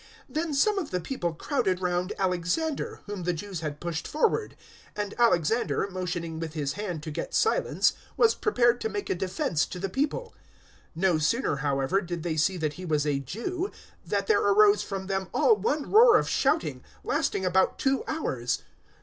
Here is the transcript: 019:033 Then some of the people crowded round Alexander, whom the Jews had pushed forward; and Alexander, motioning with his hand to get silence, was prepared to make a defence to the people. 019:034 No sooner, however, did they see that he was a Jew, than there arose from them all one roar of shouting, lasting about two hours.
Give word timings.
019:033 0.29 0.33
Then 0.35 0.53
some 0.55 0.79
of 0.79 0.89
the 0.89 0.99
people 0.99 1.33
crowded 1.35 1.79
round 1.79 2.11
Alexander, 2.17 3.01
whom 3.05 3.21
the 3.21 3.33
Jews 3.33 3.59
had 3.59 3.79
pushed 3.79 4.07
forward; 4.07 4.57
and 4.95 5.13
Alexander, 5.19 5.87
motioning 5.91 6.39
with 6.39 6.53
his 6.55 6.73
hand 6.73 7.03
to 7.03 7.11
get 7.11 7.35
silence, 7.35 7.93
was 8.17 8.33
prepared 8.33 8.81
to 8.81 8.89
make 8.89 9.11
a 9.11 9.13
defence 9.13 9.63
to 9.67 9.77
the 9.77 9.89
people. 9.89 10.33
019:034 10.97 11.01
No 11.01 11.17
sooner, 11.19 11.55
however, 11.57 12.01
did 12.01 12.23
they 12.23 12.35
see 12.35 12.57
that 12.57 12.73
he 12.73 12.83
was 12.83 13.05
a 13.05 13.19
Jew, 13.19 13.69
than 14.03 14.23
there 14.27 14.41
arose 14.41 14.81
from 14.81 15.05
them 15.05 15.27
all 15.35 15.55
one 15.55 15.91
roar 15.91 16.17
of 16.17 16.27
shouting, 16.27 16.83
lasting 17.03 17.45
about 17.45 17.77
two 17.77 18.03
hours. 18.07 18.63